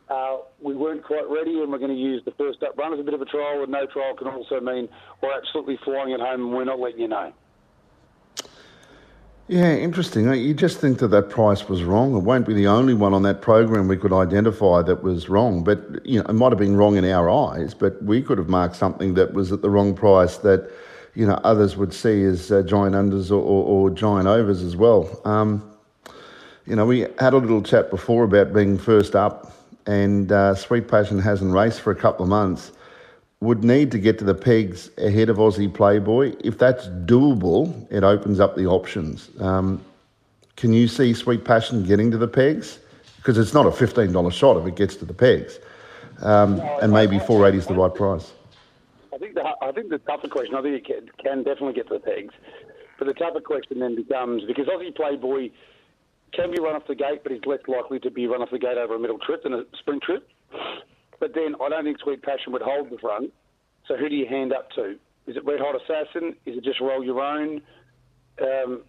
uh, 0.08 0.38
we 0.60 0.74
weren't 0.74 1.04
quite 1.04 1.28
ready 1.28 1.60
and 1.60 1.70
we're 1.70 1.78
going 1.78 1.94
to 1.94 1.96
use 1.96 2.22
the 2.24 2.32
first 2.32 2.62
up 2.62 2.76
run 2.76 2.94
as 2.94 2.98
a 2.98 3.02
bit 3.02 3.14
of 3.14 3.20
a 3.20 3.26
trial, 3.26 3.62
and 3.62 3.70
no 3.70 3.86
trial 3.86 4.14
can 4.16 4.26
also 4.26 4.58
mean 4.60 4.88
we're 5.22 5.36
absolutely 5.36 5.78
flying 5.84 6.12
at 6.12 6.20
home 6.20 6.40
and 6.46 6.52
we're 6.52 6.64
not 6.64 6.80
letting 6.80 7.00
you 7.00 7.08
know. 7.08 7.32
Yeah, 9.46 9.74
interesting. 9.74 10.30
You 10.34 10.52
just 10.52 10.78
think 10.78 10.98
that 10.98 11.08
that 11.08 11.30
price 11.30 11.70
was 11.70 11.82
wrong. 11.82 12.14
It 12.14 12.18
won't 12.18 12.46
be 12.46 12.52
the 12.52 12.66
only 12.66 12.92
one 12.92 13.14
on 13.14 13.22
that 13.22 13.40
program 13.40 13.88
we 13.88 13.96
could 13.96 14.12
identify 14.12 14.82
that 14.82 15.02
was 15.02 15.30
wrong. 15.30 15.64
But 15.64 16.04
you 16.04 16.18
know, 16.18 16.26
it 16.28 16.34
might 16.34 16.52
have 16.52 16.58
been 16.58 16.76
wrong 16.76 16.96
in 16.96 17.04
our 17.06 17.30
eyes. 17.30 17.72
But 17.72 18.02
we 18.02 18.20
could 18.20 18.36
have 18.36 18.48
marked 18.48 18.76
something 18.76 19.14
that 19.14 19.32
was 19.32 19.50
at 19.50 19.62
the 19.62 19.70
wrong 19.70 19.94
price 19.94 20.36
that 20.38 20.70
you 21.14 21.26
know 21.26 21.40
others 21.44 21.78
would 21.78 21.94
see 21.94 22.24
as 22.24 22.52
uh, 22.52 22.62
giant 22.62 22.94
unders 22.94 23.30
or, 23.30 23.36
or, 23.36 23.64
or, 23.64 23.90
giant 23.90 24.28
overs 24.28 24.62
as 24.62 24.76
well. 24.76 25.20
Um, 25.24 25.77
you 26.68 26.76
know, 26.76 26.84
we 26.84 27.06
had 27.18 27.32
a 27.32 27.38
little 27.38 27.62
chat 27.62 27.88
before 27.88 28.24
about 28.24 28.52
being 28.52 28.76
first 28.76 29.16
up, 29.16 29.52
and 29.86 30.30
uh, 30.30 30.54
Sweet 30.54 30.86
Passion 30.86 31.18
hasn't 31.18 31.50
raced 31.50 31.80
for 31.80 31.90
a 31.90 31.96
couple 31.96 32.24
of 32.24 32.28
months 32.28 32.72
would 33.40 33.62
need 33.62 33.92
to 33.92 34.00
get 34.00 34.18
to 34.18 34.24
the 34.24 34.34
pegs 34.34 34.90
ahead 34.98 35.28
of 35.28 35.36
Aussie 35.36 35.72
Playboy. 35.72 36.34
If 36.42 36.58
that's 36.58 36.88
doable, 36.88 37.86
it 37.90 38.02
opens 38.02 38.40
up 38.40 38.56
the 38.56 38.66
options. 38.66 39.30
Um, 39.40 39.80
can 40.56 40.72
you 40.72 40.88
see 40.88 41.14
Sweet 41.14 41.44
Passion 41.44 41.84
getting 41.84 42.10
to 42.10 42.18
the 42.18 42.26
pegs? 42.26 42.80
Because 43.18 43.38
it's 43.38 43.54
not 43.54 43.64
a 43.64 43.70
$15 43.70 44.32
shot 44.32 44.56
if 44.56 44.66
it 44.66 44.74
gets 44.74 44.96
to 44.96 45.04
the 45.04 45.14
pegs. 45.14 45.60
Um, 46.20 46.60
and 46.82 46.92
maybe 46.92 47.20
480 47.20 47.58
is 47.58 47.66
the 47.68 47.74
right 47.74 47.94
price. 47.94 48.32
I 49.14 49.18
think 49.18 49.34
the, 49.34 49.44
I 49.62 49.70
think 49.70 49.90
the 49.90 49.98
tougher 49.98 50.26
question, 50.26 50.56
I 50.56 50.62
think 50.62 50.74
it 50.74 50.84
can, 50.84 51.08
can 51.22 51.38
definitely 51.44 51.74
get 51.74 51.86
to 51.88 51.94
the 51.94 52.00
pegs. 52.00 52.34
But 52.98 53.06
the 53.06 53.14
tougher 53.14 53.40
question 53.40 53.78
then 53.78 53.94
becomes 53.94 54.42
because 54.44 54.66
Aussie 54.66 54.94
Playboy 54.94 55.50
can 56.32 56.50
be 56.50 56.60
run 56.60 56.76
off 56.76 56.86
the 56.86 56.94
gate, 56.94 57.22
but 57.22 57.32
he's 57.32 57.44
less 57.46 57.60
likely 57.66 57.98
to 58.00 58.10
be 58.10 58.26
run 58.26 58.42
off 58.42 58.50
the 58.50 58.58
gate 58.58 58.78
over 58.78 58.94
a 58.94 58.98
middle 58.98 59.18
trip 59.18 59.42
than 59.42 59.54
a 59.54 59.62
sprint 59.78 60.02
trip. 60.02 60.28
But 61.20 61.34
then 61.34 61.54
I 61.60 61.68
don't 61.68 61.84
think 61.84 61.98
Sweet 62.00 62.22
Passion 62.22 62.52
would 62.52 62.62
hold 62.62 62.90
the 62.90 62.98
front. 62.98 63.32
So 63.86 63.96
who 63.96 64.08
do 64.08 64.14
you 64.14 64.26
hand 64.26 64.52
up 64.52 64.70
to? 64.72 64.96
Is 65.26 65.36
it 65.36 65.44
Red 65.44 65.60
Hot 65.60 65.74
Assassin? 65.74 66.36
Is 66.46 66.56
it 66.56 66.64
just 66.64 66.80
roll 66.80 67.04
your 67.04 67.20
own? 67.20 67.60
Um, 68.40 68.82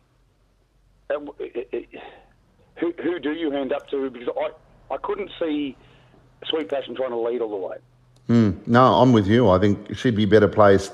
who, 1.10 2.94
who 3.02 3.20
do 3.20 3.32
you 3.32 3.52
hand 3.52 3.74
up 3.74 3.90
to? 3.90 4.10
Because 4.10 4.30
I, 4.38 4.94
I 4.94 4.98
couldn't 4.98 5.32
see 5.40 5.76
Sweet 6.46 6.70
Passion 6.70 6.96
trying 6.96 7.10
to 7.10 7.20
lead 7.20 7.42
all 7.42 7.50
the 7.50 7.68
way. 7.68 7.78
Mm, 8.30 8.68
no, 8.68 8.94
I'm 8.96 9.12
with 9.12 9.28
you. 9.28 9.50
I 9.50 9.60
think 9.60 9.96
she'd 9.96 10.16
be 10.16 10.26
better 10.26 10.48
placed 10.48 10.94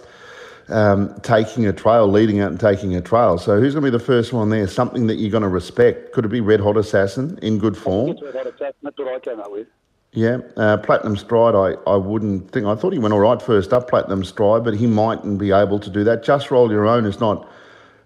um, 0.69 1.19
taking 1.21 1.67
a 1.67 1.73
trail, 1.73 2.07
leading 2.07 2.39
out 2.39 2.51
and 2.51 2.59
taking 2.59 2.95
a 2.95 3.01
trail. 3.01 3.37
So 3.37 3.59
who's 3.59 3.73
going 3.73 3.83
to 3.83 3.91
be 3.91 3.97
the 3.97 4.03
first 4.03 4.33
one 4.33 4.49
there? 4.49 4.67
Something 4.67 5.07
that 5.07 5.15
you're 5.15 5.31
going 5.31 5.43
to 5.43 5.49
respect. 5.49 6.11
Could 6.13 6.25
it 6.25 6.29
be 6.29 6.41
Red 6.41 6.59
Hot 6.59 6.77
Assassin 6.77 7.37
in 7.41 7.59
good 7.59 7.77
form? 7.77 8.17
Red 8.21 8.35
Hot 8.35 8.47
Assassin. 8.47 8.73
That's 8.81 8.97
what 8.97 9.07
I 9.07 9.19
came 9.19 9.39
up 9.39 9.51
with. 9.51 9.67
Yeah, 10.13 10.37
uh, 10.55 10.77
Platinum 10.77 11.17
Stride, 11.17 11.55
I, 11.55 11.73
I 11.89 11.97
wouldn't 11.97 12.49
think. 12.49 12.65
I 12.65 12.75
thought 12.75 12.93
he 12.93 12.99
went 12.99 13.13
all 13.13 13.19
right 13.19 13.41
first 13.41 13.73
up, 13.73 13.89
Platinum 13.89 14.23
Stride, 14.23 14.63
but 14.63 14.73
he 14.73 14.87
mightn't 14.87 15.37
be 15.39 15.51
able 15.51 15.77
to 15.77 15.89
do 15.89 16.05
that. 16.05 16.23
Just 16.23 16.49
Roll 16.51 16.71
Your 16.71 16.87
Own 16.87 17.05
is 17.05 17.19
not, 17.19 17.49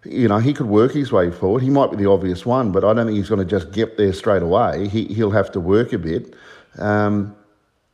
you 0.03 0.27
know, 0.27 0.39
he 0.39 0.51
could 0.51 0.65
work 0.65 0.91
his 0.91 1.11
way 1.11 1.29
forward. 1.29 1.61
He 1.61 1.69
might 1.69 1.91
be 1.91 1.97
the 1.97 2.09
obvious 2.09 2.47
one, 2.47 2.71
but 2.71 2.83
I 2.83 2.93
don't 2.93 3.05
think 3.05 3.15
he's 3.15 3.29
going 3.29 3.45
to 3.47 3.59
just 3.59 3.71
get 3.71 3.97
there 3.97 4.11
straight 4.11 4.41
away. 4.41 4.87
He, 4.87 5.05
he'll 5.05 5.29
have 5.29 5.51
to 5.51 5.59
work 5.59 5.93
a 5.93 5.99
bit. 5.99 6.33
Um, 6.79 7.35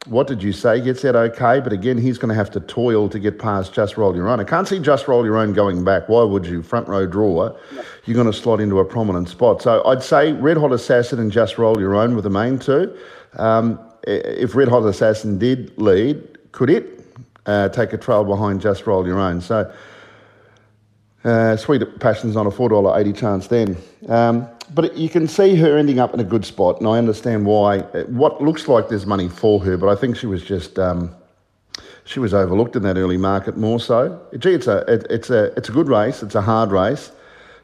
what 0.05 0.27
did 0.27 0.43
you 0.43 0.51
say? 0.51 0.79
Gets 0.81 1.03
out 1.05 1.15
okay, 1.15 1.59
but 1.59 1.73
again, 1.73 1.97
he's 1.97 2.17
going 2.17 2.29
to 2.29 2.35
have 2.35 2.51
to 2.51 2.59
toil 2.59 3.09
to 3.09 3.19
get 3.19 3.39
past 3.39 3.73
Just 3.73 3.97
Roll 3.97 4.15
Your 4.15 4.29
Own. 4.29 4.39
I 4.39 4.43
can't 4.43 4.67
see 4.67 4.79
Just 4.79 5.07
Roll 5.07 5.25
Your 5.25 5.37
Own 5.37 5.53
going 5.53 5.83
back. 5.83 6.07
Why 6.07 6.23
would 6.23 6.45
you? 6.45 6.61
Front 6.61 6.87
row 6.87 7.05
drawer, 7.05 7.59
you're 8.05 8.15
going 8.15 8.31
to 8.31 8.33
slot 8.33 8.61
into 8.61 8.79
a 8.79 8.85
prominent 8.85 9.29
spot. 9.29 9.61
So 9.61 9.83
I'd 9.85 10.03
say 10.03 10.33
Red 10.33 10.57
Hot 10.57 10.71
Assassin 10.71 11.19
and 11.19 11.31
Just 11.31 11.57
Roll 11.57 11.79
Your 11.79 11.95
Own 11.95 12.15
were 12.15 12.21
the 12.21 12.29
main 12.29 12.59
two. 12.59 12.95
Um, 13.33 13.79
if 14.03 14.55
Red 14.55 14.67
Hot 14.67 14.85
Assassin 14.85 15.39
did 15.39 15.75
lead, 15.81 16.51
could 16.51 16.69
it 16.69 17.03
uh, 17.45 17.69
take 17.69 17.93
a 17.93 17.97
trail 17.97 18.23
behind 18.23 18.61
Just 18.61 18.85
Roll 18.85 19.05
Your 19.07 19.19
Own? 19.19 19.41
So, 19.41 19.73
uh, 21.23 21.57
Sweet 21.57 21.99
Passion's 21.99 22.35
on 22.35 22.45
a 22.45 22.51
$4.80 22.51 23.17
chance 23.17 23.47
then. 23.47 23.75
Um, 24.07 24.47
but 24.73 24.97
you 24.97 25.09
can 25.09 25.27
see 25.27 25.55
her 25.55 25.77
ending 25.77 25.99
up 25.99 26.13
in 26.13 26.19
a 26.19 26.23
good 26.23 26.45
spot, 26.45 26.79
and 26.79 26.87
I 26.87 26.97
understand 26.97 27.45
why. 27.45 27.79
What 28.07 28.41
looks 28.41 28.67
like 28.67 28.89
there's 28.89 29.05
money 29.05 29.29
for 29.29 29.63
her, 29.63 29.77
but 29.77 29.89
I 29.89 29.95
think 29.95 30.17
she 30.17 30.27
was 30.27 30.43
just. 30.43 30.79
Um, 30.79 31.15
she 32.07 32.19
was 32.19 32.35
overlooked 32.35 32.75
in 32.75 32.83
that 32.83 32.97
early 32.97 33.17
market 33.17 33.57
more 33.57 33.79
so. 33.79 34.21
Gee, 34.37 34.53
it's 34.53 34.67
a 34.67 34.77
it, 34.87 35.07
it's 35.09 35.31
a 35.31 35.45
it's 35.57 35.69
a 35.69 35.71
good 35.71 35.87
race. 35.87 36.21
It's 36.21 36.35
a 36.35 36.41
hard 36.41 36.71
race. 36.71 37.11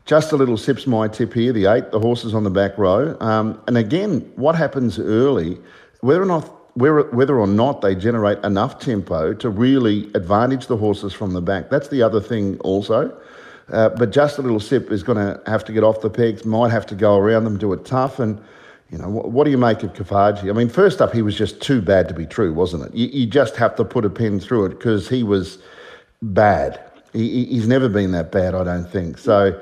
Just 0.06 0.32
a 0.32 0.36
little 0.36 0.58
sips 0.58 0.88
my 0.88 1.08
tip 1.08 1.32
here. 1.32 1.54
The 1.54 1.68
eight, 1.68 1.92
the 1.92 2.00
horses 2.00 2.34
on 2.34 2.44
the 2.44 2.50
back 2.50 2.76
row, 2.78 3.16
um, 3.20 3.62
and 3.68 3.78
again, 3.78 4.32
what 4.36 4.56
happens 4.56 4.98
early 4.98 5.60
whether 6.02 6.22
or 6.22 6.26
not 6.26 6.58
whether 6.76 7.38
or 7.38 7.48
not 7.48 7.82
they 7.82 7.94
generate 7.96 8.42
enough 8.46 8.80
tempo 8.80 9.34
to 9.34 9.50
really 9.50 10.10
advantage 10.14 10.68
the 10.68 10.78
horses 10.78 11.12
from 11.12 11.34
the 11.34 11.42
back. 11.42 11.70
That's 11.70 11.90
the 11.90 12.02
other 12.02 12.22
thing 12.22 12.58
also. 12.60 13.16
Uh, 13.70 13.90
but 13.90 14.12
just 14.12 14.38
a 14.38 14.42
little 14.42 14.60
sip 14.60 14.92
is 14.92 15.04
going 15.04 15.18
to 15.18 15.42
have 15.50 15.64
to 15.66 15.72
get 15.72 15.84
off 15.84 16.02
the 16.02 16.10
pegs, 16.10 16.46
might 16.46 16.72
have 16.72 16.86
to 16.88 16.96
go 16.96 17.18
around 17.18 17.46
them, 17.46 17.58
do 17.58 17.72
it 17.74 17.86
tough. 17.86 18.20
And, 18.20 18.42
you 18.90 18.98
know, 18.98 19.10
what, 19.10 19.32
what 19.32 19.46
do 19.46 19.52
you 19.52 19.58
make 19.58 19.84
of 19.84 19.94
Kafaji? 19.94 20.50
I 20.50 20.54
mean, 20.54 20.70
first 20.70 21.02
up, 21.02 21.14
he 21.14 21.22
was 21.22 21.38
just 21.38 21.62
too 21.62 21.82
bad 21.82 22.08
to 22.10 22.14
be 22.14 22.26
true, 22.26 22.54
wasn't 22.54 22.88
it? 22.88 22.94
You, 22.94 23.08
you 23.08 23.26
just 23.28 23.56
have 23.56 23.76
to 23.78 23.86
put 23.86 24.04
a 24.04 24.10
pin 24.10 24.40
through 24.40 24.66
it 24.66 24.70
because 24.70 25.08
he 25.08 25.24
was 25.24 25.60
bad. 26.22 26.82
He, 27.14 27.46
he's 27.46 27.68
never 27.68 27.88
been 27.88 28.12
that 28.12 28.32
bad, 28.32 28.56
I 28.56 28.64
don't 28.64 28.90
think. 28.90 29.18
So 29.18 29.60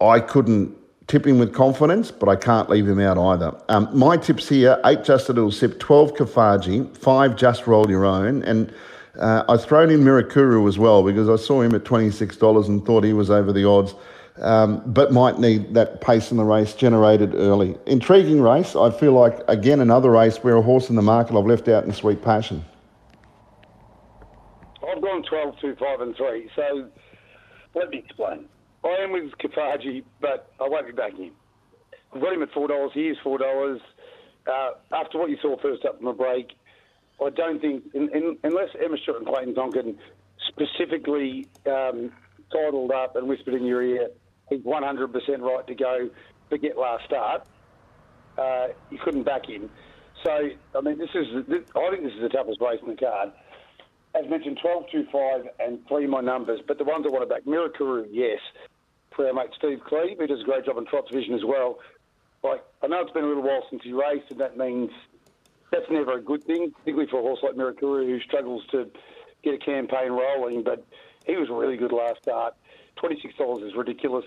I 0.00 0.20
couldn't 0.20 0.76
tip 1.06 1.26
him 1.26 1.38
with 1.38 1.54
confidence, 1.54 2.10
but 2.10 2.28
I 2.28 2.36
can't 2.36 2.68
leave 2.68 2.86
him 2.86 3.00
out 3.00 3.18
either. 3.18 3.58
Um, 3.68 3.88
my 3.98 4.16
tips 4.18 4.48
here 4.48 4.78
eight 4.84 5.04
just 5.04 5.28
a 5.28 5.32
little 5.32 5.50
sip, 5.50 5.80
12 5.80 6.14
Kafaji, 6.14 6.96
five 6.96 7.34
just 7.34 7.66
roll 7.66 7.90
your 7.90 8.04
own. 8.04 8.42
And 8.44 8.72
uh, 9.18 9.44
I've 9.48 9.64
thrown 9.64 9.90
in 9.90 10.00
Mirakuru 10.00 10.68
as 10.68 10.78
well 10.78 11.02
because 11.02 11.28
I 11.28 11.36
saw 11.36 11.62
him 11.62 11.74
at 11.74 11.84
$26 11.84 12.68
and 12.68 12.84
thought 12.84 13.04
he 13.04 13.12
was 13.12 13.30
over 13.30 13.52
the 13.52 13.64
odds. 13.64 13.94
Um, 14.40 14.82
but 14.86 15.12
might 15.12 15.40
need 15.40 15.74
that 15.74 16.00
pace 16.00 16.30
in 16.30 16.36
the 16.36 16.44
race 16.44 16.72
generated 16.72 17.34
early. 17.34 17.76
Intriguing 17.86 18.40
race. 18.40 18.76
I 18.76 18.90
feel 18.90 19.12
like, 19.12 19.40
again, 19.48 19.80
another 19.80 20.12
race 20.12 20.36
where 20.38 20.56
a 20.56 20.62
horse 20.62 20.90
in 20.90 20.96
the 20.96 21.02
market 21.02 21.36
I've 21.36 21.46
left 21.46 21.66
out 21.66 21.84
in 21.84 21.92
Sweet 21.92 22.22
Passion. 22.22 22.64
I've 24.88 25.02
gone 25.02 25.24
12, 25.24 25.58
2, 25.60 25.76
5, 25.76 26.00
and 26.00 26.16
3. 26.16 26.50
So 26.54 26.88
let 27.74 27.90
me 27.90 27.98
explain. 27.98 28.46
I 28.84 28.96
am 29.02 29.12
with 29.12 29.32
Kafaji, 29.38 30.04
but 30.20 30.52
I 30.60 30.68
won't 30.68 30.86
be 30.86 30.92
backing 30.92 31.24
him. 31.24 31.32
I've 32.14 32.20
got 32.20 32.32
him 32.32 32.42
at 32.42 32.52
four 32.52 32.68
dollars. 32.68 32.92
He 32.94 33.08
is 33.08 33.16
four 33.22 33.38
dollars. 33.38 33.80
Uh, 34.46 34.70
after 34.92 35.18
what 35.18 35.30
you 35.30 35.36
saw 35.42 35.58
first 35.60 35.84
up 35.84 35.96
from 35.96 36.06
the 36.06 36.12
break, 36.12 36.52
I 37.22 37.30
don't 37.30 37.60
think, 37.60 37.84
in, 37.92 38.08
in, 38.10 38.38
unless 38.58 38.74
Emma 38.82 38.96
Stewart 39.02 39.18
and 39.18 39.26
Clayton 39.26 39.54
Tonkin 39.54 39.98
specifically 40.48 41.46
um, 41.66 42.12
titled 42.52 42.90
up 42.90 43.16
and 43.16 43.28
whispered 43.28 43.54
in 43.54 43.64
your 43.64 43.82
ear, 43.82 44.08
he's 44.48 44.60
100% 44.60 45.40
right 45.40 45.66
to 45.66 45.74
go, 45.74 46.10
forget 46.48 46.76
last 46.76 47.04
start. 47.04 47.46
Uh, 48.36 48.68
you 48.90 48.98
couldn't 48.98 49.24
back 49.24 49.46
him. 49.46 49.70
So, 50.24 50.48
I 50.76 50.80
mean, 50.80 50.98
this 50.98 51.10
is, 51.14 51.46
this, 51.46 51.62
I 51.76 51.90
think 51.90 52.04
this 52.04 52.12
is 52.14 52.22
the 52.22 52.28
toughest 52.28 52.60
race 52.60 52.80
in 52.82 52.88
the 52.88 52.96
card. 52.96 53.32
As 54.14 54.28
mentioned, 54.28 54.58
12, 54.60 54.84
2, 54.90 55.06
5, 55.12 55.48
and 55.60 55.86
3 55.86 56.06
my 56.06 56.20
numbers, 56.20 56.60
but 56.66 56.78
the 56.78 56.84
ones 56.84 57.04
I 57.06 57.10
want 57.10 57.28
to 57.28 57.32
back, 57.32 57.44
Mirakuru, 57.44 58.06
yes 58.10 58.40
for 59.14 59.26
our 59.26 59.34
mate 59.34 59.50
Steve 59.56 59.80
Cleeve, 59.86 60.18
who 60.18 60.26
does 60.26 60.40
a 60.40 60.44
great 60.44 60.64
job 60.64 60.78
in 60.78 60.86
Trot 60.86 61.04
Vision 61.12 61.34
as 61.34 61.44
well. 61.44 61.78
Like, 62.44 62.64
I 62.82 62.86
know 62.86 63.00
it's 63.00 63.12
been 63.12 63.24
a 63.24 63.26
little 63.26 63.42
while 63.42 63.64
since 63.68 63.82
he 63.82 63.92
raced, 63.92 64.30
and 64.30 64.40
that 64.40 64.56
means 64.56 64.90
that's 65.70 65.86
never 65.90 66.18
a 66.18 66.22
good 66.22 66.44
thing, 66.44 66.70
particularly 66.70 67.10
for 67.10 67.20
a 67.20 67.22
horse 67.22 67.40
like 67.42 67.54
Mirakuru 67.54 68.06
who 68.06 68.20
struggles 68.20 68.62
to 68.70 68.90
get 69.42 69.54
a 69.54 69.58
campaign 69.58 70.10
rolling. 70.10 70.62
But 70.62 70.84
he 71.26 71.36
was 71.36 71.48
really 71.50 71.76
good 71.76 71.92
last 71.92 72.22
start. 72.22 72.54
Twenty-six 72.96 73.34
dollars 73.36 73.62
is 73.62 73.76
ridiculous. 73.76 74.24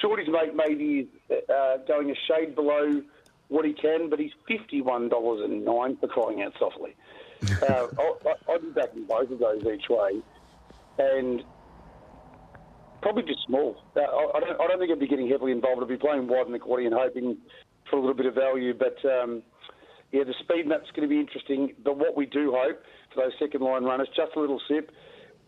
Shorty's 0.00 0.28
mate 0.28 0.54
maybe 0.54 1.08
uh, 1.30 1.78
going 1.86 2.10
a 2.10 2.14
shade 2.26 2.54
below 2.54 3.02
what 3.48 3.64
he 3.64 3.72
can, 3.72 4.10
but 4.10 4.18
he's 4.18 4.32
fifty-one 4.46 5.08
dollars 5.08 5.42
and 5.44 5.64
nine 5.64 5.96
for 5.96 6.08
crying 6.08 6.42
out 6.42 6.54
softly. 6.58 6.94
uh, 7.68 7.86
I, 7.98 8.52
I'd 8.52 8.62
be 8.62 8.70
backing 8.70 9.04
both 9.04 9.30
of 9.30 9.38
those 9.38 9.62
each 9.64 9.88
way, 9.88 10.20
and 10.98 11.42
Probably 13.00 13.22
just 13.22 13.44
small. 13.46 13.76
Uh, 13.96 14.00
I, 14.00 14.40
don't, 14.40 14.60
I 14.60 14.66
don't 14.66 14.78
think 14.80 14.90
I'd 14.90 14.98
be 14.98 15.06
getting 15.06 15.28
heavily 15.28 15.52
involved. 15.52 15.82
I'd 15.82 15.88
be 15.88 15.96
playing 15.96 16.26
wide 16.26 16.46
in 16.46 16.52
the 16.52 16.58
quaddy 16.58 16.86
and 16.86 16.94
hoping 16.94 17.36
for 17.88 17.96
a 17.96 18.00
little 18.00 18.14
bit 18.14 18.26
of 18.26 18.34
value. 18.34 18.74
But 18.74 18.96
um, 19.04 19.42
yeah, 20.12 20.24
the 20.24 20.34
speed 20.40 20.66
map's 20.66 20.90
going 20.96 21.08
to 21.08 21.12
be 21.12 21.20
interesting. 21.20 21.74
But 21.84 21.98
what 21.98 22.16
we 22.16 22.26
do 22.26 22.54
hope 22.56 22.80
for 23.14 23.24
those 23.24 23.32
second 23.38 23.60
line 23.62 23.84
runners, 23.84 24.08
just 24.16 24.36
a 24.36 24.40
little 24.40 24.60
sip. 24.68 24.90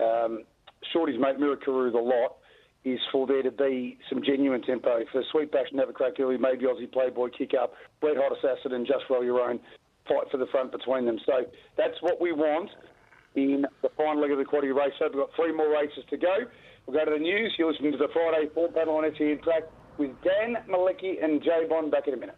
Um, 0.01 0.45
Shorty's 0.93 1.21
mate 1.21 1.39
Mirakuru 1.39 1.93
the 1.93 1.99
lot 1.99 2.37
is 2.85 2.99
for 3.13 3.27
there 3.27 3.43
to 3.43 3.51
be 3.51 3.99
some 4.09 4.23
genuine 4.25 4.63
tempo. 4.63 5.01
For 5.13 5.23
Sweet 5.31 5.53
Bash, 5.53 5.67
Never 5.73 5.93
Crack 5.93 6.15
Early, 6.19 6.39
maybe 6.39 6.65
Aussie 6.65 6.91
Playboy 6.91 7.29
kick 7.37 7.53
up, 7.61 7.75
Red 8.03 8.17
Hot 8.17 8.33
Assassin, 8.33 8.73
and 8.73 8.87
Just 8.87 9.05
Roll 9.11 9.25
Your 9.25 9.41
Own 9.41 9.61
fight 10.09 10.31
for 10.31 10.39
the 10.39 10.47
front 10.47 10.73
between 10.73 11.05
them. 11.05 11.19
So 11.27 11.45
that's 11.77 11.97
what 12.01 12.21
we 12.21 12.33
want 12.33 12.71
in 13.35 13.67
the 13.83 13.91
final 13.97 14.21
leg 14.21 14.33
of 14.33 14.39
the 14.39 14.45
quaddy 14.45 14.75
race. 14.75 14.93
So 14.99 15.07
we've 15.07 15.23
got 15.23 15.31
three 15.37 15.53
more 15.53 15.71
races 15.71 16.05
to 16.09 16.17
go. 16.17 16.49
We'll 16.87 16.99
go 16.99 17.05
to 17.05 17.17
the 17.17 17.23
news. 17.23 17.55
You're 17.59 17.71
listening 17.71 17.93
to 17.93 17.99
the 17.99 18.09
Friday 18.13 18.49
Form 18.55 18.73
Panel 18.73 18.97
on 18.97 19.05
SEN 19.17 19.41
Track 19.45 19.65
with 19.99 20.11
Dan 20.25 20.57
Malecki 20.69 21.23
and 21.23 21.43
J-Bon 21.43 21.91
back 21.91 22.09
in 22.09 22.15
a 22.15 22.17
minute. 22.17 22.37